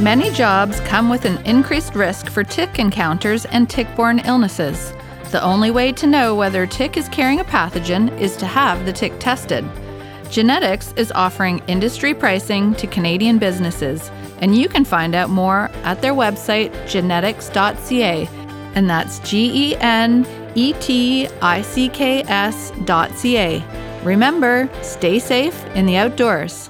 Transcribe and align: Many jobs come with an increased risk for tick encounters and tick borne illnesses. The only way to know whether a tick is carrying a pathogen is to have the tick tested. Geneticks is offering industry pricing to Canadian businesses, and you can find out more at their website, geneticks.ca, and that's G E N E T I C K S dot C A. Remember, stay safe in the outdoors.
Many 0.00 0.30
jobs 0.30 0.78
come 0.80 1.08
with 1.08 1.24
an 1.24 1.38
increased 1.46 1.94
risk 1.94 2.28
for 2.28 2.44
tick 2.44 2.78
encounters 2.78 3.46
and 3.46 3.68
tick 3.68 3.86
borne 3.96 4.18
illnesses. 4.20 4.92
The 5.32 5.42
only 5.42 5.70
way 5.70 5.90
to 5.92 6.06
know 6.06 6.34
whether 6.34 6.64
a 6.64 6.68
tick 6.68 6.98
is 6.98 7.08
carrying 7.08 7.40
a 7.40 7.44
pathogen 7.44 8.16
is 8.20 8.36
to 8.36 8.46
have 8.46 8.84
the 8.84 8.92
tick 8.92 9.14
tested. 9.18 9.64
Geneticks 10.24 10.96
is 10.98 11.10
offering 11.12 11.62
industry 11.66 12.12
pricing 12.12 12.74
to 12.74 12.86
Canadian 12.86 13.38
businesses, 13.38 14.10
and 14.42 14.54
you 14.54 14.68
can 14.68 14.84
find 14.84 15.14
out 15.14 15.30
more 15.30 15.70
at 15.82 16.02
their 16.02 16.12
website, 16.12 16.72
geneticks.ca, 16.84 18.28
and 18.74 18.90
that's 18.90 19.18
G 19.20 19.70
E 19.70 19.76
N 19.76 20.26
E 20.54 20.74
T 20.74 21.26
I 21.40 21.62
C 21.62 21.88
K 21.88 22.22
S 22.24 22.70
dot 22.84 23.12
C 23.12 23.38
A. 23.38 23.64
Remember, 24.04 24.68
stay 24.82 25.18
safe 25.18 25.64
in 25.68 25.86
the 25.86 25.96
outdoors. 25.96 26.68